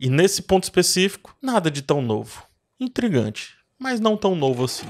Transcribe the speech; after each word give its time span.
E 0.00 0.08
nesse 0.08 0.40
ponto 0.40 0.64
específico, 0.64 1.36
nada 1.42 1.70
de 1.70 1.82
tão 1.82 2.00
novo. 2.00 2.42
Intrigante, 2.80 3.50
mas 3.78 4.00
não 4.00 4.16
tão 4.16 4.34
novo 4.34 4.64
assim. 4.64 4.86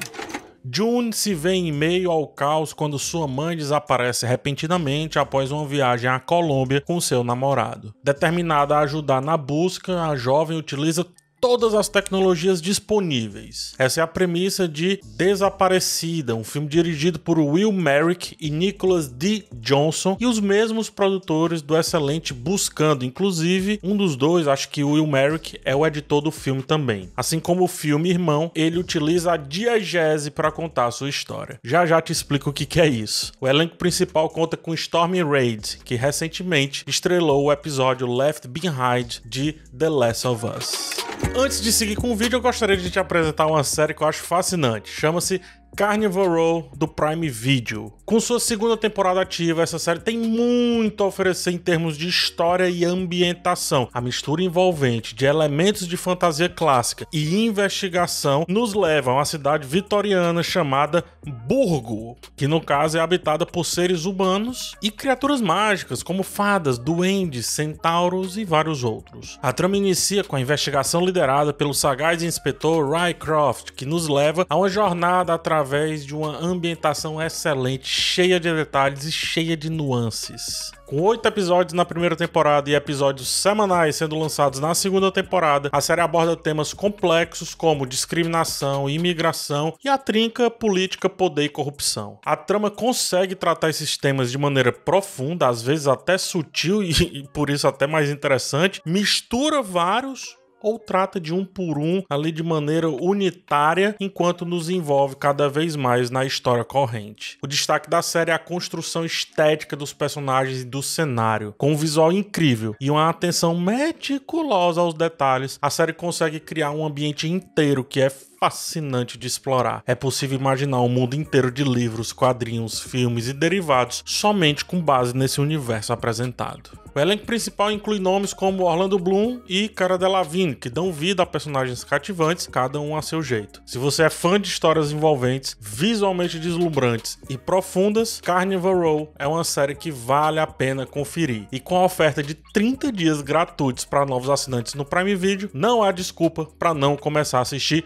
June 0.73 1.13
se 1.13 1.35
vê 1.35 1.55
em 1.55 1.73
meio 1.73 2.13
ao 2.13 2.29
caos 2.29 2.73
quando 2.73 2.97
sua 2.97 3.27
mãe 3.27 3.57
desaparece 3.57 4.25
repentinamente 4.25 5.19
após 5.19 5.51
uma 5.51 5.67
viagem 5.67 6.09
à 6.09 6.21
Colômbia 6.21 6.81
com 6.81 7.01
seu 7.01 7.25
namorado. 7.25 7.93
Determinada 8.05 8.77
a 8.77 8.83
ajudar 8.83 9.21
na 9.21 9.37
busca, 9.37 10.01
a 10.01 10.15
jovem 10.15 10.57
utiliza 10.57 11.05
todas 11.41 11.75
as 11.75 11.89
tecnologias 11.89 12.61
disponíveis. 12.61 13.75
Essa 13.79 14.01
é 14.01 14.03
a 14.03 14.07
premissa 14.07 14.69
de 14.69 15.01
Desaparecida, 15.17 16.35
um 16.35 16.45
filme 16.45 16.69
dirigido 16.69 17.19
por 17.19 17.39
Will 17.39 17.73
Merrick 17.73 18.37
e 18.39 18.51
Nicholas 18.51 19.09
D. 19.09 19.45
Johnson 19.55 20.17
e 20.21 20.27
os 20.27 20.39
mesmos 20.39 20.91
produtores 20.91 21.63
do 21.63 21.77
excelente 21.77 22.35
Buscando. 22.35 23.05
Inclusive, 23.05 23.81
um 23.83 23.97
dos 23.97 24.17
dois, 24.17 24.47
acho 24.47 24.69
que 24.69 24.85
Will 24.85 25.07
Merrick, 25.07 25.59
é 25.65 25.75
o 25.75 25.87
editor 25.87 26.21
do 26.21 26.31
filme 26.31 26.63
também. 26.63 27.11
Assim 27.17 27.41
como 27.41 27.65
o 27.65 27.69
filme 27.69 28.11
Irmão, 28.11 28.51
ele 28.55 28.79
utiliza 28.79 29.33
a 29.33 29.37
diegese 29.37 30.31
para 30.31 30.53
contar 30.53 30.87
a 30.87 30.91
sua 30.91 31.09
história. 31.09 31.59
Já 31.65 31.87
já 31.87 32.01
te 32.01 32.13
explico 32.13 32.51
o 32.51 32.53
que, 32.53 32.81
é 32.81 32.87
isso. 32.87 33.33
O 33.41 33.49
elenco 33.49 33.77
principal 33.77 34.29
conta 34.29 34.57
com 34.57 34.75
Stormy 34.75 35.23
Reid, 35.23 35.79
que 35.85 35.95
recentemente 35.95 36.85
estrelou 36.87 37.45
o 37.45 37.53
episódio 37.53 38.13
Left 38.13 38.47
Behind 38.47 39.19
de 39.25 39.53
The 39.77 39.89
Last 39.89 40.27
of 40.27 40.47
Us. 40.47 41.10
Antes 41.37 41.61
de 41.61 41.73
seguir 41.73 41.97
com 41.97 42.11
o 42.11 42.17
vídeo, 42.17 42.37
eu 42.37 42.41
gostaria 42.41 42.77
de 42.77 42.91
te 42.91 42.99
apresentar 42.99 43.47
uma 43.47 43.63
série 43.65 43.95
que 43.95 44.03
eu 44.03 44.07
acho 44.07 44.23
fascinante. 44.23 44.91
Chama-se 44.91 45.41
Carnival 45.81 46.29
Row 46.29 46.71
do 46.77 46.87
Prime 46.87 47.27
Video. 47.31 47.91
Com 48.05 48.21
sua 48.21 48.39
segunda 48.39 48.77
temporada 48.77 49.23
ativa, 49.23 49.63
essa 49.63 49.79
série 49.79 50.01
tem 50.01 50.19
muito 50.19 51.03
a 51.03 51.07
oferecer 51.07 51.53
em 51.53 51.57
termos 51.57 51.97
de 51.97 52.07
história 52.07 52.69
e 52.69 52.85
ambientação. 52.85 53.89
A 53.95 54.01
mistura 54.01 54.43
envolvente 54.43 55.15
de 55.15 55.25
elementos 55.25 55.89
de 55.89 55.97
fantasia 55.97 56.51
clássica 56.51 57.07
e 57.11 57.47
investigação 57.47 58.45
nos 58.47 58.75
leva 58.75 59.11
a 59.11 59.15
uma 59.15 59.25
cidade 59.25 59.67
vitoriana 59.67 60.43
chamada 60.43 61.03
Burgo, 61.47 62.19
que 62.37 62.47
no 62.47 62.61
caso 62.61 62.99
é 62.99 63.01
habitada 63.01 63.47
por 63.47 63.65
seres 63.65 64.05
humanos 64.05 64.75
e 64.83 64.91
criaturas 64.91 65.41
mágicas 65.41 66.03
como 66.03 66.23
fadas, 66.23 66.77
duendes, 66.77 67.47
centauros 67.47 68.37
e 68.37 68.45
vários 68.45 68.85
outros. 68.85 69.39
A 69.41 69.51
trama 69.51 69.79
inicia 69.79 70.23
com 70.23 70.37
a 70.37 70.41
investigação 70.41 71.03
liderada 71.03 71.55
pelo 71.55 71.73
sagaz 71.73 72.23
inspetor 72.23 72.91
Rycroft, 72.91 73.71
que 73.71 73.87
nos 73.87 74.09
leva 74.09 74.45
a 74.47 74.57
uma 74.57 74.69
jornada 74.69 75.33
através 75.33 75.70
de 76.05 76.15
uma 76.15 76.37
ambientação 76.37 77.23
excelente 77.23 77.87
cheia 77.87 78.41
de 78.41 78.53
detalhes 78.53 79.05
e 79.05 79.13
cheia 79.13 79.57
de 79.57 79.71
nuances. 79.71 80.73
Com 80.91 81.01
oito 81.03 81.25
episódios 81.29 81.73
na 81.73 81.85
primeira 81.85 82.17
temporada 82.17 82.69
e 82.69 82.75
episódios 82.75 83.29
semanais 83.29 83.95
sendo 83.95 84.19
lançados 84.19 84.59
na 84.59 84.75
segunda 84.75 85.13
temporada, 85.13 85.71
a 85.73 85.81
série 85.81 86.01
aborda 86.01 86.37
temas 86.37 86.75
complexos 86.75 87.55
como 87.55 87.87
discriminação, 87.87 88.91
imigração 88.91 89.73
e 89.85 89.89
a 89.89 89.97
trinca 89.97 90.51
política, 90.51 91.09
poder 91.09 91.45
e 91.45 91.49
corrupção. 91.49 92.19
A 92.25 92.35
trama 92.35 92.73
consegue 92.73 93.37
tratar 93.37 93.71
esses 93.71 93.97
temas 93.97 94.33
de 94.33 94.39
maneira 94.39 94.73
profunda, 94.73 95.47
às 95.47 95.63
vezes 95.63 95.87
até 95.87 96.19
sutil 96.19 96.83
e, 96.83 96.91
e 96.91 97.29
por 97.29 97.51
isso 97.51 97.69
até 97.69 97.87
mais 97.87 98.11
interessante, 98.11 98.83
mistura 98.85 99.63
vários 99.63 100.40
ou 100.63 100.79
trata 100.79 101.21
de 101.21 101.33
um 101.33 101.45
por 101.45 101.79
um 101.79 102.03
ali 102.09 102.33
de 102.33 102.43
maneira 102.43 102.89
unitária, 102.89 103.95
enquanto 104.01 104.45
nos 104.45 104.69
envolve 104.69 105.17
cada 105.17 105.49
vez 105.49 105.77
mais 105.77 106.11
na 106.11 106.25
história 106.25 106.65
corrente. 106.65 107.39
O 107.43 107.47
destaque 107.47 107.89
da 107.89 108.03
série 108.03 108.31
é 108.31 108.35
a 108.35 108.39
construção 108.39 109.05
estética 109.05 109.77
dos 109.77 109.93
personagens 109.93 110.63
e 110.63 110.65
do 110.65 110.83
cenário, 110.83 111.55
com 111.57 111.73
um 111.73 111.77
visual 111.77 112.13
incrível 112.13 112.75
e 112.81 112.91
uma 112.91 113.09
atenção 113.09 113.59
meticulosa 113.59 114.81
aos 114.81 114.95
detalhes. 114.95 115.59
A 115.61 115.71
série 115.71 115.93
consegue 115.93 116.41
criar 116.41 116.71
um 116.71 116.85
ambiente 116.85 117.29
inteiro 117.29 117.85
que 117.85 118.01
é 118.01 118.11
fascinante 118.43 119.19
de 119.19 119.27
explorar. 119.27 119.83
É 119.87 119.95
possível 119.95 120.39
imaginar 120.39 120.81
um 120.81 120.89
mundo 120.89 121.15
inteiro 121.15 121.51
de 121.51 121.63
livros, 121.63 122.11
quadrinhos, 122.11 122.81
filmes 122.81 123.29
e 123.29 123.35
derivados 123.35 124.03
somente 124.07 124.65
com 124.65 124.81
base 124.81 125.15
nesse 125.15 125.43
universo 125.43 125.93
apresentado. 125.93 126.71
O 126.93 126.99
elenco 126.99 127.27
principal 127.27 127.71
inclui 127.71 128.01
nomes 128.01 128.33
como 128.33 128.65
Orlando 128.65 128.99
Bloom 128.99 129.43
e 129.49 129.69
Cara 129.69 129.97
Delevingne, 129.97 130.57
que 130.57 130.71
dão 130.71 130.91
vida 130.91 131.23
a 131.23 131.27
personagens 131.27 131.85
cativantes, 131.85 132.49
cada 132.49 132.81
um 132.81 132.97
a 132.97 133.03
seu 133.03 133.23
jeito. 133.23 133.63
Se 133.65 133.79
você 133.79 134.05
é 134.05 134.11
fã 134.11 134.41
de 134.41 134.49
histórias 134.49 134.91
envolventes, 134.91 135.57
visualmente 135.61 136.39
deslumbrantes 136.39 137.19
e 137.29 137.37
profundas, 137.37 138.21
Carnival 138.21 138.77
Row 138.77 139.15
é 139.19 139.27
uma 139.27 139.45
série 139.45 139.77
que 139.77 139.91
vale 139.91 140.41
a 140.41 140.47
pena 140.47 140.85
conferir. 140.85 141.47
E 141.53 141.61
com 141.61 141.77
a 141.77 141.85
oferta 141.85 142.23
de 142.23 142.35
30 142.35 142.91
dias 142.91 143.21
gratuitos 143.21 143.85
para 143.85 144.07
novos 144.07 144.31
assinantes 144.31 144.75
no 144.75 144.85
Prime 144.85 145.15
Video, 145.15 145.51
não 145.53 145.83
há 145.83 145.93
desculpa 145.93 146.47
para 146.59 146.75
não 146.75 146.97
começar 146.97 147.39
a 147.39 147.43
assistir 147.43 147.85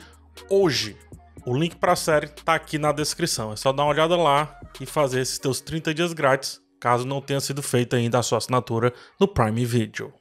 hoje. 0.48 0.96
O 1.46 1.56
link 1.56 1.76
para 1.76 1.92
a 1.92 1.96
série 1.96 2.28
tá 2.28 2.54
aqui 2.54 2.78
na 2.78 2.92
descrição. 2.92 3.52
É 3.52 3.56
só 3.56 3.72
dar 3.72 3.84
uma 3.84 3.92
olhada 3.92 4.16
lá 4.16 4.58
e 4.80 4.86
fazer 4.86 5.20
esses 5.20 5.38
teus 5.38 5.60
30 5.60 5.92
dias 5.92 6.12
grátis 6.12 6.60
caso 6.80 7.06
não 7.06 7.22
tenha 7.22 7.40
sido 7.40 7.62
feita 7.62 7.96
ainda 7.96 8.18
a 8.18 8.22
sua 8.22 8.36
assinatura 8.36 8.92
no 9.18 9.26
Prime 9.26 9.64
Video. 9.64 10.12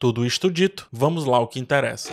Tudo 0.00 0.26
isto 0.26 0.50
dito, 0.50 0.88
vamos 0.92 1.24
lá 1.24 1.36
ao 1.36 1.46
que 1.46 1.60
interessa. 1.60 2.12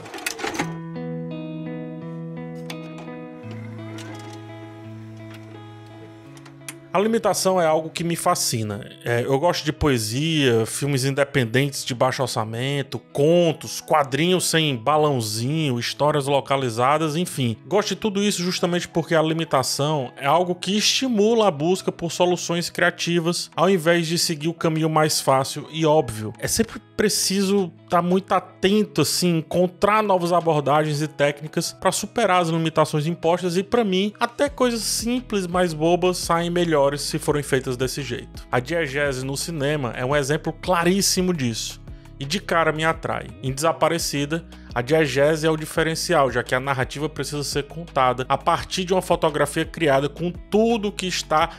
A 6.96 6.98
limitação 6.98 7.62
é 7.62 7.66
algo 7.66 7.90
que 7.90 8.06
me 8.06 8.16
fascina. 8.16 8.90
É, 9.04 9.26
eu 9.26 9.38
gosto 9.38 9.66
de 9.66 9.74
poesia, 9.74 10.66
filmes 10.66 11.04
independentes 11.04 11.84
de 11.84 11.94
baixo 11.94 12.22
orçamento, 12.22 13.00
contos, 13.12 13.82
quadrinhos 13.82 14.50
sem 14.50 14.78
balãozinho, 14.78 15.78
histórias 15.78 16.26
localizadas, 16.26 17.18
enfim. 17.18 17.58
Gosto 17.68 17.90
de 17.90 17.96
tudo 17.98 18.24
isso 18.24 18.42
justamente 18.42 18.88
porque 18.88 19.14
a 19.14 19.22
limitação 19.22 20.14
é 20.16 20.26
algo 20.26 20.56
que 20.56 20.78
estimula 20.78 21.50
a 21.50 21.52
busca 21.52 21.92
por 21.92 22.14
soluções 22.14 22.70
criativas 22.70 23.52
ao 23.58 23.70
invés 23.70 24.08
de 24.08 24.18
seguir 24.18 24.48
o 24.48 24.54
caminho 24.54 24.90
mais 24.90 25.20
fácil 25.20 25.68
e 25.74 25.86
óbvio. 25.86 26.32
É 26.40 26.48
sempre 26.48 26.80
preciso 26.96 27.74
estar 27.86 27.98
tá 27.98 28.02
muito 28.02 28.32
atento, 28.34 29.02
assim, 29.02 29.38
encontrar 29.38 30.04
novas 30.04 30.34
abordagens 30.34 31.02
e 31.02 31.08
técnicas 31.08 31.72
para 31.72 31.92
superar 31.92 32.42
as 32.42 32.50
limitações 32.50 33.08
impostas 33.08 33.56
e, 33.56 33.64
para 33.64 33.84
mim, 33.84 34.14
até 34.20 34.50
coisas 34.50 34.82
simples, 34.82 35.48
mais 35.48 35.74
bobas, 35.74 36.18
saem 36.18 36.50
melhores 36.50 37.02
se 37.02 37.18
forem 37.18 37.44
feitas 37.44 37.78
desse 37.78 38.02
jeito. 38.02 38.46
A 38.52 38.60
diegese 38.60 39.26
no 39.26 39.38
cinema 39.38 39.94
é 39.96 40.04
um 40.04 40.16
exemplo 40.16 40.52
claríssimo 40.52 41.34
disso. 41.34 41.82
E 42.18 42.26
de 42.26 42.40
cara 42.40 42.72
me 42.72 42.86
atrai. 42.86 43.28
Em 43.44 43.52
Desaparecida, 43.52 44.46
a 44.74 44.82
diegese 44.82 45.46
é 45.46 45.50
o 45.50 45.58
diferencial, 45.58 46.32
já 46.32 46.44
que 46.44 46.56
a 46.56 46.60
narrativa 46.60 47.10
precisa 47.10 47.44
ser 47.44 47.64
contada 47.64 48.26
a 48.30 48.38
partir 48.38 48.86
de 48.86 48.94
uma 48.94 49.02
fotografia 49.02 49.66
criada 49.66 50.08
com 50.08 50.32
tudo 50.32 50.92
que 50.92 51.08
está 51.08 51.50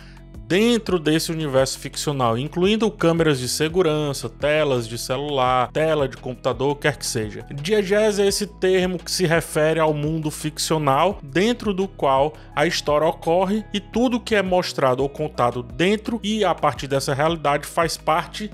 dentro 0.46 0.98
desse 0.98 1.32
universo 1.32 1.78
ficcional, 1.78 2.38
incluindo 2.38 2.90
câmeras 2.90 3.38
de 3.38 3.48
segurança, 3.48 4.28
telas 4.28 4.86
de 4.86 4.96
celular, 4.96 5.70
tela 5.72 6.08
de 6.08 6.16
computador, 6.16 6.76
quer 6.76 6.96
que 6.96 7.06
seja. 7.06 7.44
Diegese 7.52 8.22
é 8.22 8.26
esse 8.26 8.46
termo 8.46 8.98
que 8.98 9.10
se 9.10 9.26
refere 9.26 9.80
ao 9.80 9.92
mundo 9.92 10.30
ficcional 10.30 11.18
dentro 11.22 11.74
do 11.74 11.88
qual 11.88 12.34
a 12.54 12.66
história 12.66 13.06
ocorre 13.06 13.64
e 13.72 13.80
tudo 13.80 14.20
que 14.20 14.34
é 14.34 14.42
mostrado 14.42 15.02
ou 15.02 15.08
contado 15.08 15.62
dentro 15.62 16.20
e 16.22 16.44
a 16.44 16.54
partir 16.54 16.86
dessa 16.86 17.12
realidade 17.14 17.66
faz 17.66 17.96
parte 17.96 18.50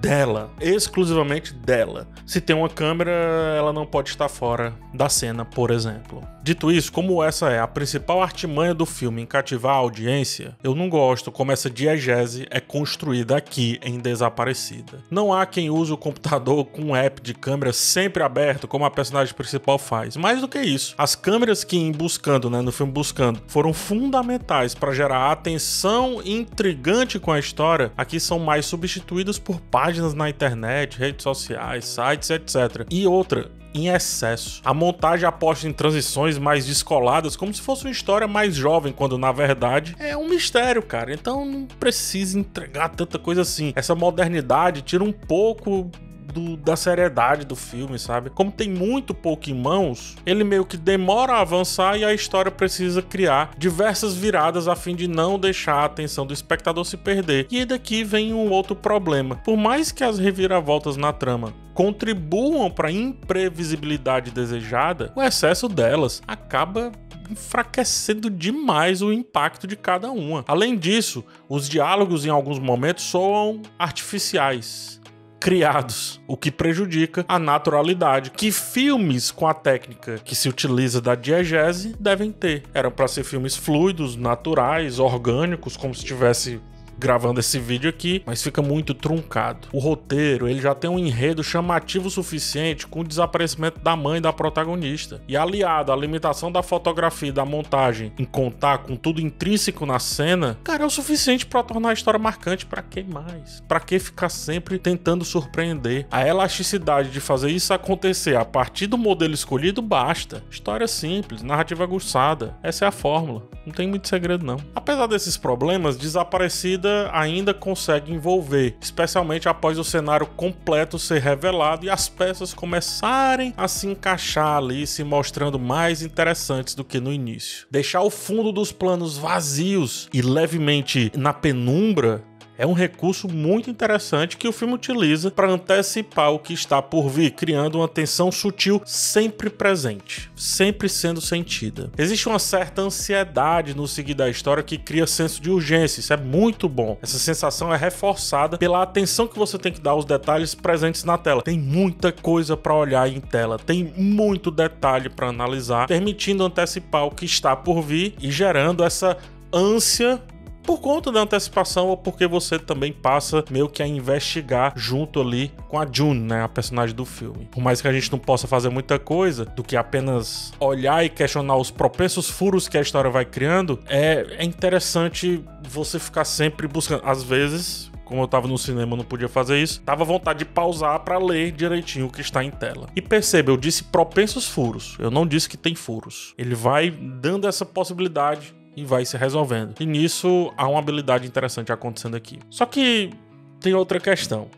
dela, 0.00 0.50
exclusivamente 0.60 1.52
dela. 1.52 2.06
Se 2.24 2.40
tem 2.40 2.54
uma 2.54 2.68
câmera, 2.68 3.12
ela 3.56 3.72
não 3.72 3.86
pode 3.86 4.10
estar 4.10 4.28
fora 4.28 4.74
da 4.92 5.08
cena, 5.08 5.44
por 5.44 5.70
exemplo. 5.70 6.22
Dito 6.42 6.70
isso, 6.70 6.92
como 6.92 7.22
essa 7.24 7.50
é 7.50 7.58
a 7.58 7.66
principal 7.66 8.22
artimanha 8.22 8.72
do 8.72 8.86
filme 8.86 9.20
em 9.20 9.26
cativar 9.26 9.74
a 9.74 9.78
audiência, 9.78 10.56
eu 10.62 10.76
não 10.76 10.88
gosto 10.88 11.32
como 11.32 11.50
essa 11.50 11.68
diegese 11.68 12.46
é 12.50 12.60
construída 12.60 13.36
aqui 13.36 13.80
em 13.82 13.98
Desaparecida. 13.98 15.00
Não 15.10 15.32
há 15.32 15.44
quem 15.44 15.70
use 15.70 15.92
o 15.92 15.96
computador 15.96 16.64
com 16.66 16.82
um 16.82 16.96
app 16.96 17.20
de 17.20 17.34
câmera 17.34 17.72
sempre 17.72 18.22
aberto, 18.22 18.68
como 18.68 18.84
a 18.84 18.90
personagem 18.90 19.34
principal 19.34 19.76
faz. 19.76 20.16
Mais 20.16 20.40
do 20.40 20.46
que 20.46 20.60
isso, 20.60 20.94
as 20.96 21.16
câmeras 21.16 21.64
que 21.64 21.76
em 21.76 21.90
Buscando, 21.90 22.48
né, 22.48 22.60
no 22.60 22.70
filme 22.70 22.92
Buscando, 22.92 23.42
foram 23.48 23.72
fundamentais 23.72 24.74
para 24.74 24.92
gerar 24.92 25.32
atenção 25.32 26.22
intrigante 26.24 27.18
com 27.18 27.32
a 27.32 27.40
história, 27.40 27.90
aqui 27.96 28.20
são 28.20 28.38
mais 28.38 28.66
substituídas 28.66 29.38
por 29.38 29.60
páginas 29.60 29.85
na 30.14 30.28
internet, 30.28 30.98
redes 30.98 31.22
sociais, 31.22 31.84
sites, 31.84 32.30
etc. 32.30 32.86
E 32.90 33.06
outra, 33.06 33.50
em 33.74 33.88
excesso. 33.88 34.60
A 34.64 34.72
montagem 34.72 35.28
aposta 35.28 35.68
em 35.68 35.72
transições 35.72 36.38
mais 36.38 36.66
descoladas, 36.66 37.36
como 37.36 37.52
se 37.52 37.60
fosse 37.60 37.84
uma 37.84 37.90
história 37.90 38.26
mais 38.26 38.54
jovem, 38.54 38.92
quando 38.92 39.18
na 39.18 39.30
verdade 39.32 39.94
é 39.98 40.16
um 40.16 40.28
mistério, 40.28 40.82
cara. 40.82 41.12
Então 41.12 41.44
não 41.44 41.66
precisa 41.66 42.38
entregar 42.38 42.88
tanta 42.88 43.18
coisa 43.18 43.42
assim. 43.42 43.72
Essa 43.76 43.94
modernidade 43.94 44.82
tira 44.82 45.04
um 45.04 45.12
pouco 45.12 45.90
do, 46.36 46.56
da 46.56 46.76
seriedade 46.76 47.46
do 47.46 47.56
filme, 47.56 47.98
sabe? 47.98 48.28
Como 48.28 48.52
tem 48.52 48.68
muito 48.68 49.14
pouco 49.14 49.48
em 49.48 49.54
mãos, 49.54 50.16
ele 50.26 50.44
meio 50.44 50.66
que 50.66 50.76
demora 50.76 51.34
a 51.34 51.40
avançar 51.40 51.96
e 51.96 52.04
a 52.04 52.12
história 52.12 52.50
precisa 52.50 53.00
criar 53.00 53.52
diversas 53.56 54.14
viradas 54.14 54.68
a 54.68 54.76
fim 54.76 54.94
de 54.94 55.08
não 55.08 55.38
deixar 55.38 55.76
a 55.76 55.84
atenção 55.86 56.26
do 56.26 56.34
espectador 56.34 56.84
se 56.84 56.98
perder. 56.98 57.46
E 57.50 57.64
daqui 57.64 58.04
vem 58.04 58.34
um 58.34 58.50
outro 58.50 58.76
problema. 58.76 59.36
Por 59.36 59.56
mais 59.56 59.90
que 59.90 60.04
as 60.04 60.18
reviravoltas 60.18 60.96
na 60.96 61.12
trama 61.12 61.54
contribuam 61.72 62.70
para 62.70 62.88
a 62.88 62.92
imprevisibilidade 62.92 64.30
desejada, 64.30 65.12
o 65.16 65.22
excesso 65.22 65.68
delas 65.68 66.22
acaba 66.26 66.92
enfraquecendo 67.30 68.30
demais 68.30 69.02
o 69.02 69.12
impacto 69.12 69.66
de 69.66 69.76
cada 69.76 70.10
uma. 70.10 70.44
Além 70.46 70.76
disso, 70.76 71.24
os 71.48 71.68
diálogos 71.68 72.24
em 72.24 72.30
alguns 72.30 72.58
momentos 72.58 73.04
soam 73.04 73.62
artificiais 73.78 75.00
criados, 75.40 76.20
o 76.26 76.36
que 76.36 76.50
prejudica 76.50 77.24
a 77.28 77.38
naturalidade 77.38 78.30
que 78.30 78.50
filmes 78.50 79.30
com 79.30 79.46
a 79.46 79.54
técnica 79.54 80.18
que 80.24 80.34
se 80.34 80.48
utiliza 80.48 81.00
da 81.00 81.14
diegese 81.14 81.94
devem 81.98 82.32
ter. 82.32 82.62
Eram 82.74 82.90
para 82.90 83.08
ser 83.08 83.24
filmes 83.24 83.56
fluidos, 83.56 84.16
naturais, 84.16 84.98
orgânicos, 84.98 85.76
como 85.76 85.94
se 85.94 86.04
tivesse 86.04 86.60
gravando 86.98 87.40
esse 87.40 87.58
vídeo 87.58 87.88
aqui, 87.90 88.22
mas 88.26 88.42
fica 88.42 88.62
muito 88.62 88.94
truncado. 88.94 89.68
O 89.72 89.78
roteiro, 89.78 90.48
ele 90.48 90.60
já 90.60 90.74
tem 90.74 90.90
um 90.90 90.98
enredo 90.98 91.42
chamativo 91.42 92.08
suficiente 92.10 92.86
com 92.86 93.00
o 93.00 93.04
desaparecimento 93.04 93.80
da 93.80 93.94
mãe 93.96 94.20
da 94.20 94.32
protagonista. 94.32 95.20
E 95.28 95.36
aliado 95.36 95.92
à 95.92 95.96
limitação 95.96 96.50
da 96.50 96.62
fotografia 96.62 97.28
e 97.28 97.32
da 97.32 97.44
montagem 97.44 98.12
em 98.18 98.24
contar 98.24 98.78
com 98.78 98.96
tudo 98.96 99.20
intrínseco 99.20 99.84
na 99.84 99.98
cena, 99.98 100.58
cara, 100.64 100.84
é 100.84 100.86
o 100.86 100.90
suficiente 100.90 101.46
para 101.46 101.62
tornar 101.62 101.90
a 101.90 101.94
história 101.94 102.18
marcante. 102.18 102.66
Para 102.66 102.82
que 102.82 103.02
mais? 103.02 103.62
Para 103.68 103.80
que 103.80 103.98
ficar 103.98 104.28
sempre 104.28 104.78
tentando 104.78 105.24
surpreender? 105.24 106.06
A 106.10 106.26
elasticidade 106.26 107.10
de 107.10 107.20
fazer 107.20 107.50
isso 107.50 107.72
acontecer 107.72 108.36
a 108.36 108.44
partir 108.44 108.86
do 108.86 108.98
modelo 108.98 109.34
escolhido 109.34 109.82
basta. 109.82 110.42
História 110.50 110.88
simples, 110.88 111.42
narrativa 111.42 111.84
aguçada. 111.84 112.56
Essa 112.62 112.84
é 112.84 112.88
a 112.88 112.92
fórmula. 112.92 113.42
Não 113.64 113.72
tem 113.72 113.86
muito 113.86 114.08
segredo 114.08 114.44
não. 114.44 114.58
Apesar 114.74 115.06
desses 115.06 115.36
problemas, 115.36 115.96
Desaparecida 115.96 116.85
ainda 117.12 117.52
consegue 117.52 118.12
envolver, 118.12 118.76
especialmente 118.80 119.48
após 119.48 119.78
o 119.78 119.84
cenário 119.84 120.26
completo 120.26 120.98
ser 120.98 121.20
revelado 121.20 121.86
e 121.86 121.90
as 121.90 122.08
peças 122.08 122.54
começarem 122.54 123.52
a 123.56 123.68
se 123.68 123.86
encaixar 123.86 124.56
ali, 124.56 124.86
se 124.86 125.04
mostrando 125.04 125.58
mais 125.58 126.02
interessantes 126.02 126.74
do 126.74 126.84
que 126.84 127.00
no 127.00 127.12
início. 127.12 127.66
Deixar 127.70 128.02
o 128.02 128.10
fundo 128.10 128.52
dos 128.52 128.72
planos 128.72 129.16
vazios 129.16 130.08
e 130.12 130.22
levemente 130.22 131.10
na 131.16 131.32
penumbra 131.32 132.24
é 132.58 132.66
um 132.66 132.72
recurso 132.72 133.28
muito 133.28 133.70
interessante 133.70 134.36
que 134.36 134.48
o 134.48 134.52
filme 134.52 134.74
utiliza 134.74 135.30
para 135.30 135.50
antecipar 135.50 136.32
o 136.32 136.38
que 136.38 136.52
está 136.52 136.80
por 136.80 137.08
vir, 137.08 137.32
criando 137.32 137.78
uma 137.78 137.88
tensão 137.88 138.32
sutil 138.32 138.80
sempre 138.84 139.50
presente, 139.50 140.30
sempre 140.34 140.88
sendo 140.88 141.20
sentida. 141.20 141.90
Existe 141.98 142.28
uma 142.28 142.38
certa 142.38 142.82
ansiedade 142.82 143.76
no 143.76 143.86
seguir 143.86 144.14
da 144.14 144.28
história 144.28 144.62
que 144.62 144.78
cria 144.78 145.06
senso 145.06 145.40
de 145.40 145.50
urgência, 145.50 146.00
isso 146.00 146.12
é 146.12 146.16
muito 146.16 146.68
bom. 146.68 146.98
Essa 147.02 147.18
sensação 147.18 147.72
é 147.72 147.76
reforçada 147.76 148.58
pela 148.58 148.82
atenção 148.82 149.26
que 149.26 149.38
você 149.38 149.58
tem 149.58 149.72
que 149.72 149.80
dar 149.80 149.92
aos 149.92 150.04
detalhes 150.04 150.54
presentes 150.54 151.04
na 151.04 151.18
tela. 151.18 151.42
Tem 151.42 151.58
muita 151.58 152.12
coisa 152.12 152.56
para 152.56 152.74
olhar 152.74 153.08
em 153.08 153.20
tela, 153.20 153.58
tem 153.58 153.92
muito 153.96 154.50
detalhe 154.50 155.08
para 155.08 155.28
analisar, 155.28 155.86
permitindo 155.86 156.44
antecipar 156.44 157.04
o 157.04 157.10
que 157.10 157.24
está 157.24 157.54
por 157.54 157.82
vir 157.82 158.14
e 158.20 158.30
gerando 158.30 158.82
essa 158.82 159.16
ânsia 159.52 160.20
por 160.66 160.80
conta 160.80 161.12
da 161.12 161.20
antecipação 161.20 161.86
ou 161.88 161.96
porque 161.96 162.26
você 162.26 162.58
também 162.58 162.92
passa 162.92 163.44
meio 163.50 163.68
que 163.68 163.82
a 163.82 163.86
investigar 163.86 164.72
junto 164.76 165.20
ali 165.20 165.52
com 165.68 165.78
a 165.78 165.86
June, 165.90 166.20
né, 166.20 166.42
a 166.42 166.48
personagem 166.48 166.94
do 166.94 167.04
filme. 167.04 167.46
Por 167.52 167.62
mais 167.62 167.80
que 167.80 167.86
a 167.86 167.92
gente 167.92 168.10
não 168.10 168.18
possa 168.18 168.48
fazer 168.48 168.68
muita 168.68 168.98
coisa 168.98 169.44
do 169.44 169.62
que 169.62 169.76
apenas 169.76 170.52
olhar 170.58 171.04
e 171.04 171.08
questionar 171.08 171.56
os 171.56 171.70
propensos 171.70 172.28
furos 172.28 172.68
que 172.68 172.76
a 172.76 172.80
história 172.80 173.08
vai 173.08 173.24
criando, 173.24 173.78
é, 173.86 174.38
é 174.38 174.44
interessante 174.44 175.42
você 175.62 176.00
ficar 176.00 176.24
sempre 176.24 176.66
buscando. 176.66 177.02
Às 177.04 177.22
vezes, 177.22 177.90
como 178.04 178.22
eu 178.22 178.28
tava 178.28 178.48
no 178.48 178.58
cinema, 178.58 178.96
não 178.96 179.04
podia 179.04 179.28
fazer 179.28 179.62
isso. 179.62 179.80
Tava 179.82 180.02
à 180.02 180.06
vontade 180.06 180.40
de 180.40 180.44
pausar 180.44 180.98
para 181.00 181.18
ler 181.18 181.52
direitinho 181.52 182.06
o 182.06 182.10
que 182.10 182.20
está 182.20 182.42
em 182.42 182.50
tela. 182.50 182.88
E 182.96 183.00
perceba, 183.00 183.52
eu 183.52 183.56
disse 183.56 183.84
propensos 183.84 184.46
furos. 184.48 184.96
Eu 184.98 185.10
não 185.10 185.26
disse 185.26 185.48
que 185.48 185.56
tem 185.56 185.74
furos. 185.74 186.34
Ele 186.36 186.54
vai 186.54 186.90
dando 186.90 187.46
essa 187.46 187.64
possibilidade 187.64 188.54
e 188.76 188.84
vai 188.84 189.04
se 189.04 189.16
resolvendo. 189.16 189.74
E 189.80 189.86
nisso 189.86 190.52
há 190.56 190.68
uma 190.68 190.78
habilidade 190.78 191.26
interessante 191.26 191.72
acontecendo 191.72 192.16
aqui. 192.16 192.38
Só 192.50 192.66
que 192.66 193.10
tem 193.58 193.74
outra 193.74 193.98
questão. 193.98 194.48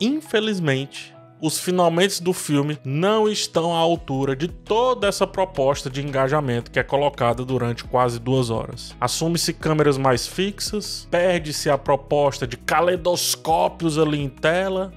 Infelizmente, 0.00 1.14
os 1.40 1.60
finalmente 1.60 2.22
do 2.22 2.32
filme 2.32 2.78
não 2.84 3.28
estão 3.28 3.72
à 3.72 3.78
altura 3.78 4.34
de 4.34 4.48
toda 4.48 5.06
essa 5.06 5.26
proposta 5.26 5.88
de 5.88 6.04
engajamento 6.04 6.70
que 6.70 6.80
é 6.80 6.82
colocada 6.82 7.44
durante 7.44 7.84
quase 7.84 8.18
duas 8.18 8.50
horas. 8.50 8.96
Assume-se 9.00 9.52
câmeras 9.52 9.96
mais 9.96 10.26
fixas, 10.26 11.06
perde-se 11.10 11.70
a 11.70 11.78
proposta 11.78 12.46
de 12.46 12.56
caleidoscópios 12.56 13.98
ali 13.98 14.20
em 14.20 14.28
tela 14.28 14.92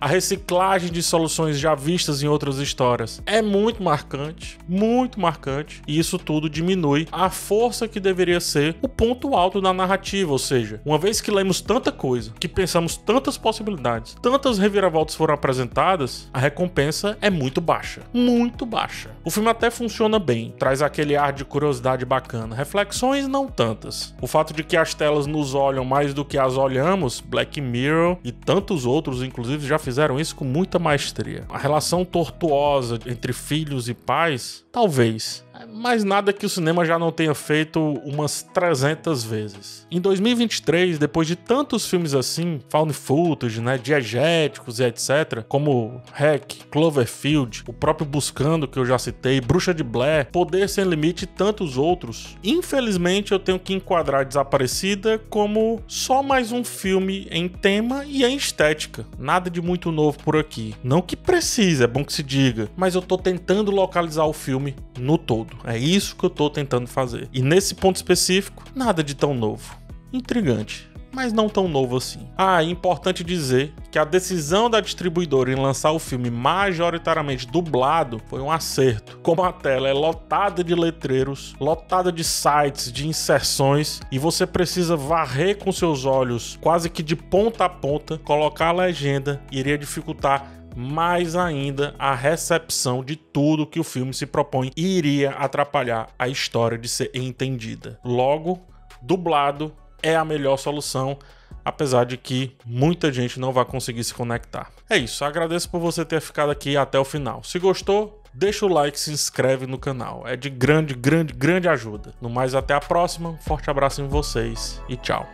a 0.00 0.06
reciclagem 0.06 0.90
de 0.90 1.02
soluções 1.02 1.58
já 1.58 1.74
vistas 1.74 2.22
em 2.22 2.28
outras 2.28 2.58
histórias 2.58 3.22
é 3.24 3.40
muito 3.40 3.82
marcante, 3.82 4.58
muito 4.68 5.20
marcante, 5.20 5.82
e 5.86 5.98
isso 5.98 6.18
tudo 6.18 6.50
diminui 6.50 7.08
a 7.10 7.30
força 7.30 7.88
que 7.88 8.00
deveria 8.00 8.40
ser 8.40 8.76
o 8.82 8.88
ponto 8.88 9.34
alto 9.34 9.60
da 9.60 9.72
narrativa, 9.72 10.32
ou 10.32 10.38
seja, 10.38 10.80
uma 10.84 10.98
vez 10.98 11.20
que 11.20 11.30
lemos 11.30 11.60
tanta 11.60 11.90
coisa, 11.90 12.32
que 12.38 12.48
pensamos 12.48 12.96
tantas 12.96 13.38
possibilidades, 13.38 14.16
tantas 14.20 14.58
reviravoltas 14.58 15.14
foram 15.14 15.34
apresentadas, 15.34 16.28
a 16.32 16.38
recompensa 16.38 17.16
é 17.20 17.30
muito 17.30 17.60
baixa, 17.60 18.02
muito 18.12 18.66
baixa. 18.66 19.10
O 19.24 19.30
filme 19.30 19.48
até 19.48 19.70
funciona 19.70 20.18
bem, 20.18 20.54
traz 20.58 20.82
aquele 20.82 21.16
ar 21.16 21.32
de 21.32 21.44
curiosidade 21.44 22.04
bacana, 22.04 22.54
reflexões 22.54 23.26
não 23.26 23.46
tantas. 23.46 24.14
O 24.20 24.26
fato 24.26 24.52
de 24.52 24.62
que 24.62 24.76
as 24.76 24.94
telas 24.94 25.26
nos 25.26 25.54
olham 25.54 25.84
mais 25.84 26.12
do 26.12 26.24
que 26.24 26.38
as 26.38 26.56
olhamos, 26.56 27.20
Black 27.20 27.60
Mirror 27.60 28.18
e 28.22 28.32
tantos 28.32 28.86
outros 28.86 29.22
inclusive 29.22 29.66
já 29.66 29.78
fizeram 29.86 30.18
isso 30.18 30.34
com 30.34 30.44
muita 30.44 30.80
maestria. 30.80 31.44
A 31.48 31.56
relação 31.56 32.04
tortuosa 32.04 32.98
entre 33.06 33.32
filhos 33.32 33.88
e 33.88 33.94
pais, 33.94 34.64
talvez 34.72 35.45
mas 35.72 36.04
nada 36.04 36.32
que 36.32 36.44
o 36.44 36.48
cinema 36.48 36.84
já 36.84 36.98
não 36.98 37.12
tenha 37.12 37.34
feito 37.34 37.80
umas 38.04 38.42
300 38.42 39.24
vezes. 39.24 39.86
Em 39.90 40.00
2023, 40.00 40.98
depois 40.98 41.26
de 41.26 41.36
tantos 41.36 41.86
filmes 41.86 42.14
assim, 42.14 42.60
found 42.68 42.92
footage, 42.92 43.60
né, 43.60 43.78
diegéticos 43.78 44.80
e 44.80 44.84
etc, 44.84 45.44
como 45.48 46.00
Hack, 46.12 46.66
Cloverfield, 46.70 47.64
o 47.66 47.72
próprio 47.72 48.06
Buscando 48.06 48.68
que 48.68 48.78
eu 48.78 48.84
já 48.84 48.98
citei, 48.98 49.40
Bruxa 49.40 49.72
de 49.72 49.82
Blair, 49.82 50.30
Poder 50.30 50.68
Sem 50.68 50.84
Limite 50.84 51.24
e 51.24 51.26
tantos 51.26 51.76
outros, 51.76 52.36
infelizmente 52.42 53.32
eu 53.32 53.38
tenho 53.38 53.58
que 53.58 53.74
enquadrar 53.74 54.24
Desaparecida 54.24 55.18
como 55.30 55.80
só 55.86 56.22
mais 56.22 56.52
um 56.52 56.64
filme 56.64 57.28
em 57.30 57.48
tema 57.48 58.04
e 58.04 58.24
em 58.24 58.36
estética. 58.36 59.06
Nada 59.18 59.48
de 59.48 59.60
muito 59.60 59.92
novo 59.92 60.18
por 60.18 60.36
aqui. 60.36 60.74
Não 60.82 61.00
que 61.00 61.16
precise, 61.16 61.82
é 61.82 61.86
bom 61.86 62.04
que 62.04 62.12
se 62.12 62.22
diga, 62.22 62.68
mas 62.76 62.94
eu 62.94 63.02
tô 63.02 63.16
tentando 63.16 63.70
localizar 63.70 64.24
o 64.24 64.32
filme 64.32 64.74
no 64.98 65.18
todo. 65.18 65.45
É 65.64 65.76
isso 65.76 66.16
que 66.16 66.24
eu 66.24 66.30
tô 66.30 66.48
tentando 66.50 66.86
fazer. 66.86 67.28
E 67.32 67.42
nesse 67.42 67.74
ponto 67.74 67.96
específico, 67.96 68.64
nada 68.74 69.02
de 69.02 69.14
tão 69.14 69.34
novo. 69.34 69.76
Intrigante 70.12 70.88
mas 71.16 71.32
não 71.32 71.48
tão 71.48 71.66
novo 71.66 71.96
assim. 71.96 72.28
Ah, 72.36 72.62
é 72.62 72.66
importante 72.66 73.24
dizer 73.24 73.72
que 73.90 73.98
a 73.98 74.04
decisão 74.04 74.68
da 74.68 74.82
distribuidora 74.82 75.50
em 75.50 75.54
lançar 75.54 75.92
o 75.92 75.98
filme 75.98 76.30
majoritariamente 76.30 77.46
dublado 77.46 78.20
foi 78.26 78.38
um 78.42 78.52
acerto. 78.52 79.18
Como 79.22 79.42
a 79.42 79.50
tela 79.50 79.88
é 79.88 79.94
lotada 79.94 80.62
de 80.62 80.74
letreiros, 80.74 81.56
lotada 81.58 82.12
de 82.12 82.22
sites, 82.22 82.92
de 82.92 83.08
inserções, 83.08 83.98
e 84.12 84.18
você 84.18 84.46
precisa 84.46 84.94
varrer 84.94 85.56
com 85.56 85.72
seus 85.72 86.04
olhos 86.04 86.58
quase 86.60 86.90
que 86.90 87.02
de 87.02 87.16
ponta 87.16 87.64
a 87.64 87.68
ponta, 87.70 88.18
colocar 88.18 88.68
a 88.68 88.72
legenda 88.72 89.40
iria 89.50 89.78
dificultar 89.78 90.55
mais 90.76 91.34
ainda 91.34 91.94
a 91.98 92.14
recepção 92.14 93.02
de 93.02 93.16
tudo 93.16 93.66
que 93.66 93.80
o 93.80 93.84
filme 93.84 94.12
se 94.12 94.26
propõe 94.26 94.70
iria 94.76 95.30
atrapalhar 95.30 96.08
a 96.18 96.28
história 96.28 96.76
de 96.76 96.86
ser 96.88 97.10
entendida. 97.14 97.98
Logo, 98.04 98.60
dublado 99.00 99.72
é 100.02 100.14
a 100.14 100.24
melhor 100.24 100.58
solução, 100.58 101.18
apesar 101.64 102.04
de 102.04 102.18
que 102.18 102.54
muita 102.64 103.10
gente 103.10 103.40
não 103.40 103.52
vai 103.52 103.64
conseguir 103.64 104.04
se 104.04 104.12
conectar. 104.12 104.70
É 104.88 104.98
isso, 104.98 105.24
agradeço 105.24 105.70
por 105.70 105.80
você 105.80 106.04
ter 106.04 106.20
ficado 106.20 106.50
aqui 106.50 106.76
até 106.76 106.98
o 106.98 107.04
final. 107.04 107.42
Se 107.42 107.58
gostou, 107.58 108.22
deixa 108.34 108.66
o 108.66 108.68
like, 108.68 109.00
se 109.00 109.10
inscreve 109.10 109.66
no 109.66 109.78
canal. 109.78 110.22
É 110.26 110.36
de 110.36 110.50
grande, 110.50 110.94
grande, 110.94 111.32
grande 111.32 111.68
ajuda. 111.68 112.12
No 112.20 112.28
mais, 112.28 112.54
até 112.54 112.74
a 112.74 112.80
próxima. 112.80 113.38
Forte 113.46 113.70
abraço 113.70 114.02
em 114.02 114.08
vocês 114.08 114.80
e 114.88 114.96
tchau. 114.96 115.26